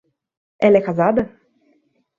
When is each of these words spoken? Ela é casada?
Ela 0.67 0.79
é 0.79 0.85
casada? 0.87 1.23